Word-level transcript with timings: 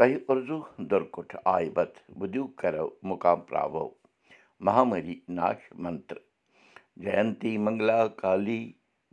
تۄہہِ 0.00 0.16
اُرزوٗ 0.28 0.62
دُرکُٹھ 0.90 1.34
آیہِ 1.54 1.68
بتہٕ 1.76 2.04
بُدیوٗ 2.18 2.48
کرو 2.60 2.86
مُقام 3.08 3.40
پراوو 3.48 3.86
مہامری 4.64 5.16
ناش 5.36 5.60
منتر 5.82 6.18
جینتی 7.04 7.52
منگلا 7.64 8.00
کالی 8.20 8.62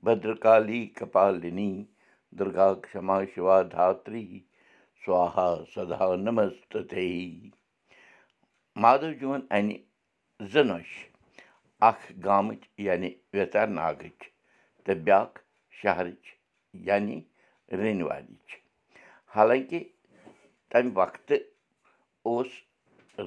بدرکالی 0.03 0.81
کپالِنی 0.97 1.71
دُرگا 2.37 2.69
کما 2.83 3.17
شِوا 3.31 3.57
دھاتری 3.73 4.25
سوہا 5.03 5.49
سدا 5.73 6.07
نمست 6.25 6.71
مادو 8.81 9.11
جون 9.19 9.41
اَنہِ 9.55 9.75
زٕ 10.51 10.63
نۄش 10.69 10.89
اکھ 11.89 12.05
گامٕچ 12.25 12.61
یعنی 12.87 13.09
ویژار 13.33 13.67
ناگٕچ 13.79 14.19
تہٕ 14.83 15.01
بیٛاکھ 15.05 15.37
شہرٕچ 15.79 16.23
یعنی 16.87 17.17
رٔنۍ 17.77 18.03
والِچ 18.09 18.47
حالانٛکہِ 19.35 19.83
تَمہِ 20.77 20.91
وقتہٕ 20.99 21.43
اوس 22.27 22.49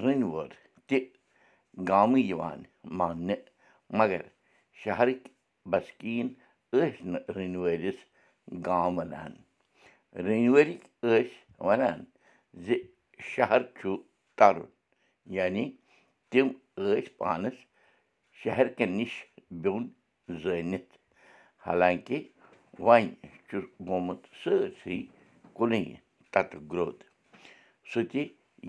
رٔنۍ 0.01 0.23
وول 0.33 0.51
تہِ 0.89 0.99
گامٕے 1.89 2.21
یِوان 2.31 2.61
ماننہٕ 2.99 3.43
مگر 3.99 4.23
شہرٕکۍ 4.83 5.31
بسکیٖن 5.71 6.29
ٲسۍ 6.73 7.05
نہٕ 7.13 7.25
رٔنۍ 7.35 7.59
وٲلِس 7.63 7.99
گام 8.67 8.91
وَنان۔ 8.99 9.33
رٔنۍ 10.25 10.49
وٲلِکۍ 10.55 10.85
ٲسۍ 11.03 11.31
وَنان 11.67 12.01
زِ 12.65 12.69
شہر 13.33 13.61
چھُ 13.79 13.89
تَرُن 14.39 14.69
یعنی 15.37 15.65
تِم 16.31 16.47
ٲسۍ 16.77 17.09
پانَس 17.19 17.57
شہرکٮ۪ن 18.41 18.91
نِش 18.99 19.13
بیوٚن 19.63 19.85
زٲنِتھ۔ 20.43 20.93
حالانٛکہِ 21.67 22.19
وۄنۍ 22.87 23.09
چھُ 23.49 23.57
گوٚمُت 23.87 24.21
سٲرسٕے 24.41 24.99
کُنُے 25.57 25.83
تَتہٕ 26.33 26.61
گرٛوٚد 26.73 26.99
سُہ 27.91 28.01
تہِ 28.11 28.23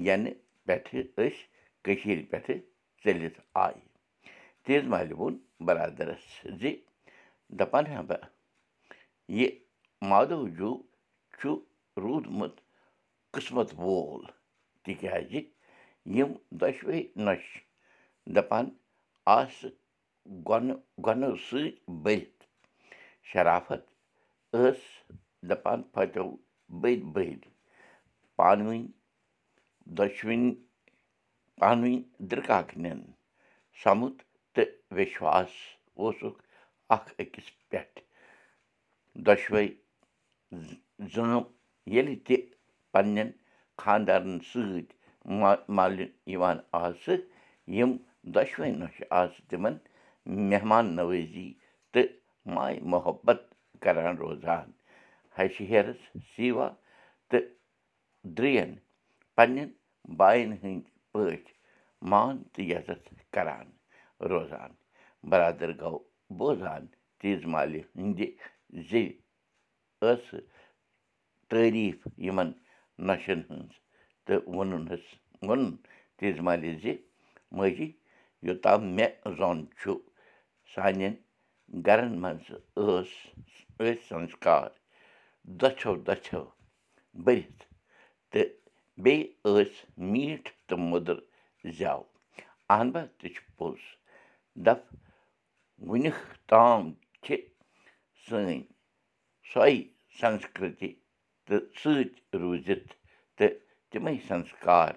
یَنہٕ 0.06 0.34
پٮ۪ٹھٕ 0.66 1.00
أسۍ 1.24 1.38
کٔشیٖرِ 1.84 2.22
پٮ۪ٹھٕ 2.32 2.58
ژٔلِتھ 3.04 3.40
آیہِ 3.64 3.82
تیز 4.66 4.84
محلہِ 4.92 5.14
ووٚن 5.20 5.36
بَرادَرَس 5.66 6.26
زِ 6.60 6.64
دَپان 7.60 7.86
ہا 7.92 8.02
بہٕ 8.10 8.24
یہِ 9.38 9.50
مادوجوٗ 10.10 10.76
چھُ 11.38 11.50
روٗدمُت 12.04 12.56
قٕسمَت 13.34 13.70
وول 13.82 14.24
تِکیٛازِ 14.84 15.32
یِم 16.16 16.32
دۄشوَے 16.60 17.00
نۄشہِ 17.26 17.60
دَپان 18.36 18.66
آسہٕ 19.38 19.72
گۄنہٕ 20.48 20.80
گۄنو 21.06 21.32
سۭتۍ 21.48 21.72
بٔرِتھ 22.04 22.42
شرافت 23.30 23.84
ٲس 24.54 24.80
دَپان 25.50 25.80
پھَٹیو 25.94 26.28
بٔرۍ 26.82 27.04
بٔرۍ 27.14 27.50
پانہٕ 28.38 28.68
ؤنۍ 28.68 28.84
دۄشوٕنۍ 29.98 30.52
پانہٕ 31.60 31.84
ؤنۍ 31.84 31.96
دٕرکاکنٮ۪ن 32.30 33.00
سَمُد 33.82 34.16
تہٕ 34.54 34.70
وِشواس 34.96 35.52
اوسُکھ 36.00 36.40
اَکھ 36.96 37.10
أکِس 37.22 37.48
پٮ۪ٹھ 37.70 38.00
دۄشوَے 39.26 39.66
زٲم 41.14 41.44
ییٚلہِ 41.94 42.16
تہِ 42.26 42.36
پنٛنٮ۪ن 42.92 43.30
خانٛدارَن 43.82 44.38
سۭتۍ 44.50 44.90
مالہِ 45.76 46.06
یِوان 46.34 46.58
آسہٕ 46.84 47.20
یِم 47.78 47.92
دۄشوَے 48.34 48.70
نۄشہِ 48.80 49.04
آسہٕ 49.20 49.46
تِمَن 49.50 49.76
مہمان 50.50 50.86
نوٲزی 50.96 51.50
تہٕ 51.92 52.10
ماے 52.54 52.76
محبت 52.94 53.40
کَران 53.84 54.16
روزان 54.24 54.68
ہَشہِ 55.38 55.66
ہیٚرَس 55.72 56.02
سیوا 56.36 56.68
تہٕ 57.30 57.46
درٛیَن 58.38 58.72
پنٛنٮ۪ن 59.36 59.70
بایَن 60.20 60.52
ہٕنٛدۍ 60.62 60.90
پٲٹھۍ 61.12 61.54
مان 62.10 62.34
تہٕ 62.54 62.76
عزت 62.78 63.04
کَران 63.34 63.68
روزان 64.30 64.72
بَرادَر 65.30 65.72
گوٚو 65.82 66.00
بوزان 66.38 66.84
تیٖژ 67.20 67.42
مالہِ 67.54 67.82
ہٕنٛدِ 67.96 68.20
زِ 68.90 68.92
ٲسہٕ 70.02 70.44
تعٲریٖف 71.50 72.00
یِمَن 72.26 72.50
نۄشَن 73.08 73.40
ہٕنٛز 73.50 73.74
تہٕ 74.26 74.40
ووٚنُنَس 74.54 75.06
ووٚنُن 75.48 75.76
تیٖژ 76.18 76.38
مالہِ 76.46 76.72
زِ 76.82 76.86
ماجی 77.58 77.88
یوٚتام 78.48 78.82
مےٚ 78.96 79.14
زوٚن 79.38 79.60
چھُ 79.80 79.92
سانٮ۪ن 80.74 81.14
گَرَن 81.86 82.14
منٛز 82.22 82.46
ٲس 82.76 83.12
ٲسۍ 83.80 83.96
سَنسکار 84.08 84.70
دۄچھو 85.60 85.96
دۄچھو 86.08 86.44
بٔرِتھ 87.24 87.62
تہٕ 88.32 88.50
بیٚیہِ 89.04 89.28
ٲسۍ 89.44 89.86
میٖٹھ 90.12 90.50
تہٕ 90.68 90.80
موٚدُر 90.90 91.18
زٮ۪و 91.78 92.02
اہن 92.74 92.88
تہِ 93.20 93.28
چھُ 93.34 93.42
پوٚز 93.58 93.82
دَپ 94.66 94.82
وٕنیُک 95.88 96.20
تام 96.50 96.82
چھِ 97.24 97.36
سٲنۍ 98.26 98.60
سۄے 99.52 99.76
سَنسکرٛتی 100.20 100.92
تہٕ 101.46 101.66
سۭتۍ 101.80 102.38
روٗزِتھ 102.42 102.90
تہٕ 103.38 103.54
تِمَے 103.90 104.14
سَنسکار 104.28 104.94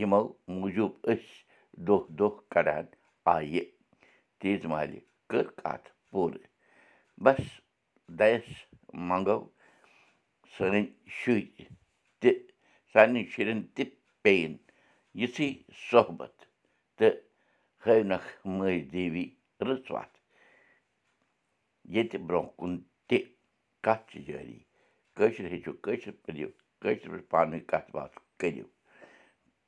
یِمو 0.00 0.22
موٗجوٗب 0.58 0.92
أسۍ 1.10 1.32
دۄہ 1.86 2.00
دۄہ 2.18 2.30
کَڑان 2.52 2.86
آیہِ 3.34 3.62
تیٖژ 4.38 4.62
مالہِ 4.72 5.00
کٔر 5.28 5.46
کَتھ 5.60 5.88
پوٗرٕ 6.10 6.44
بَس 7.24 7.42
دَیَس 8.18 8.46
منٛگو 9.08 9.38
سٲنۍ 10.54 10.84
شُرۍ 11.18 11.46
تہِ 12.20 12.30
سارنٕے 12.92 13.22
شُرٮ۪ن 13.32 13.60
تہِ 13.74 13.84
پیٚیِن 14.22 14.54
یِژھٕے 15.20 15.48
صحبت 15.90 16.34
تہٕ 16.98 17.14
ہٲونَکھ 17.84 18.28
مٲج 18.56 18.80
دیوی 18.92 19.24
رٕژ 19.66 19.84
وَتھ 19.94 20.16
ییٚتہِ 21.94 22.18
برٛونٛہہ 22.26 22.56
کُن 22.58 22.72
تہِ 23.08 23.18
کَتھ 23.84 24.04
چھِ 24.10 24.18
جٲری 24.26 24.58
کٲشِر 25.16 25.46
ہیٚچھِو 25.52 25.72
کٲشِر 25.84 26.12
پٔرِو 26.24 26.48
کٲشِر 26.82 27.08
پٲٹھۍ 27.30 27.48
ؤنۍ 27.48 27.60
کَتھ 27.70 27.90
باتھ 27.94 28.14
کٔرِو 28.40 28.66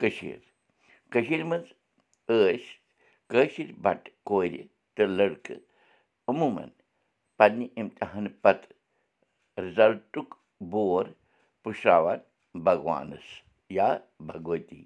کٔشیٖر 0.01 1.43
منٛز 1.51 1.67
ٲسۍ 2.29 2.65
کٲشِر 3.31 3.69
بَٹہٕ 3.85 4.15
کورِ 4.29 4.53
تہٕ 4.95 5.09
لٔڑکہٕ 5.17 5.61
عموٗمَن 6.29 6.69
پنٛنہِ 7.39 7.67
اِمتِحانہٕ 7.81 8.37
پَتہٕ 8.43 8.73
رِزَلٹُک 9.65 10.35
بور 10.71 11.05
پُشراوان 11.63 12.19
بھگوانَس 12.63 13.27
یا 13.77 13.89
بھگوتی 14.27 14.83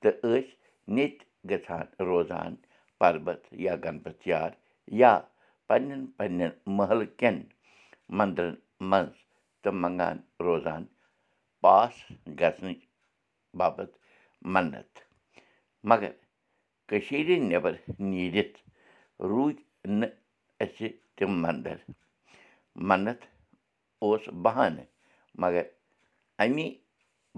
تہٕ 0.00 0.20
ٲسۍ 0.22 0.46
نیٚتہِ 0.94 1.24
گژھان 1.50 1.86
روزان 2.08 2.54
پَربَت 2.98 3.42
یا 3.64 3.74
گَنپَت 3.84 4.26
یار 4.26 4.50
یا 5.00 5.12
پنٛنٮ۪ن 5.68 6.06
پنٛنٮ۪ن 6.16 6.50
محلہٕ 6.76 7.12
کٮ۪ن 7.18 7.36
مَندرَن 8.18 8.54
منٛز 8.90 9.16
تہٕ 9.62 9.74
منٛگان 9.82 10.16
روزان 10.46 10.84
پاس 11.62 11.94
گژھنٕچ 12.40 12.80
باپَتھ 13.58 13.94
مَنت 14.54 14.98
مگر 15.90 16.10
کٔشیٖرِ 16.88 17.38
نٮ۪بَر 17.48 17.74
نیٖرِتھ 18.10 18.58
روٗدۍ 19.30 19.62
نہٕ 20.00 20.14
اَسہِ 20.60 20.88
تِم 21.16 21.30
مَندَر 21.42 21.76
مَنت 22.88 23.20
اوس 24.04 24.28
بَہانہٕ 24.44 24.86
مگر 25.42 25.64
اَمی 26.42 26.68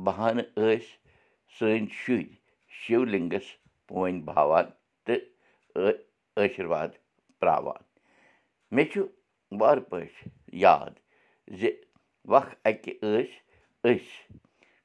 بَہانہٕ 0.04 0.48
ٲسۍ 0.56 0.86
سٲنۍ 1.56 1.86
شُرۍ 2.00 2.28
شِولِنٛگَس 2.80 3.46
پونۍ 3.86 4.20
بہاوان 4.26 4.66
تہٕ 5.04 5.22
ٲشِرواد 6.36 6.90
پرٛاوان 7.40 7.82
مےٚ 8.74 8.88
چھُ 8.92 9.00
وارٕ 9.60 9.82
پٲٹھۍ 9.90 10.28
یاد 10.64 10.92
زِ 11.58 11.60
وق 12.32 12.48
اَکہِ 12.68 12.92
ٲسۍ 13.02 13.32
أسۍ 13.88 14.10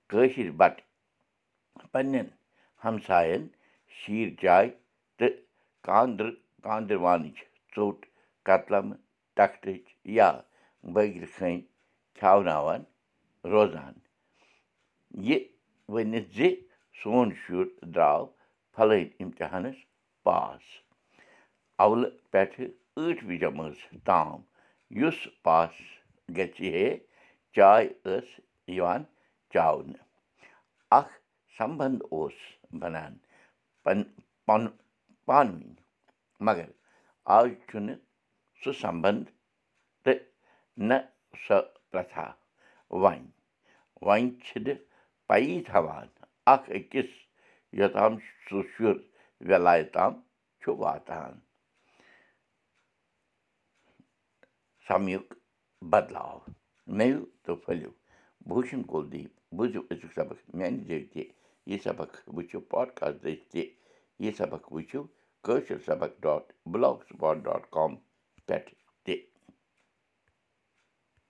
کٲشِر 0.09 0.49
بَٹہٕ 0.59 0.85
پنٛنٮ۪ن 1.91 2.27
ہمسایَن 2.83 3.43
شیٖر 3.97 4.29
چاے 4.41 4.67
تہٕ 5.17 5.35
کانٛدرٕ 5.85 6.33
کانٛدٕروانٕچ 6.65 7.37
ژوٚٹ 7.75 7.99
کَتلَمہٕ 8.47 8.97
ٹَکھٹٕچ 9.37 9.85
یا 10.17 10.29
بٲگرِ 10.93 11.25
خٲنۍ 11.35 11.61
کھیٛاوناوان 12.17 12.81
روزان 13.51 13.93
یہِ 15.27 15.39
ؤنِتھ 15.93 16.29
زِ 16.35 16.39
سون 16.99 17.29
شُر 17.41 17.65
درٛاو 17.93 18.23
فَلٲنۍ 18.73 19.05
اِمتِحانَس 19.21 19.77
پاس 20.25 20.63
اَولہٕ 21.83 22.11
پٮ۪ٹھٕ 22.31 22.67
ٲٹھمہِ 23.03 23.39
جمٲژ 23.41 23.77
تام 24.05 24.39
یُس 24.99 25.19
پاس 25.43 25.73
گژھِ 26.37 26.57
ہے 26.75 26.89
چاے 27.55 27.85
ٲس 28.05 28.27
یِوان 28.75 29.01
چاونہٕ 29.53 30.03
اَکھ 30.99 31.13
سَمبنٛد 31.57 32.01
اوس 32.11 32.37
بَنان 32.79 33.13
پَن 33.83 33.99
پَنُن 34.45 34.67
پانہٕ 35.25 35.53
ؤنۍ 35.55 35.81
مگر 36.45 36.69
آز 37.37 37.49
چھُنہٕ 37.67 37.99
سُہ 38.61 38.71
سَمبنٛد 38.81 39.25
تہٕ 40.03 40.21
نہ 40.87 40.97
سۄ 41.45 41.59
پرٛتھا 41.91 42.27
وۄنۍ 43.01 43.31
وۄنۍ 44.05 44.29
چھِنہٕ 44.45 44.79
پَیی 45.33 45.61
تھاوان 45.67 46.07
اَکھ 46.53 46.67
أکِس 46.77 47.09
یوٚتام 47.79 48.13
سُہ 48.45 48.57
شُر 48.71 48.95
وٮ۪لایہِ 49.47 49.85
تام 49.93 50.13
چھُ 50.61 50.65
واتان 50.81 51.33
سَمیُک 54.87 55.27
بَدلاو 55.91 56.37
نٔوِو 56.97 57.21
تہٕ 57.43 57.55
پھٔلِو 57.63 57.91
بوٗشن 58.49 58.81
کولدیپ 58.91 59.31
بوٗزِو 59.55 59.81
أزیُک 59.91 60.11
سبق 60.19 60.37
میٛانہِ 60.57 60.79
ذٔریعہِ 60.87 61.09
تہِ 61.13 61.23
یہِ 61.69 61.77
سبق 61.87 62.11
وٕچھِو 62.35 62.59
پاڈکاسٹ 62.71 63.17
دٔسۍ 63.23 63.43
تہِ 63.51 63.63
یہِ 64.23 64.31
سبق 64.41 64.63
وٕچھِو 64.73 65.01
کٲشِر 65.45 65.77
سبق 65.89 66.11
dot 66.23 66.43
block 66.71 66.97
spot 67.09 67.37
dot 67.45 67.63
com 67.75 67.91
پٮ۪ٹھ 68.45 68.69